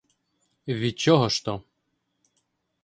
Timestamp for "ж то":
1.29-1.63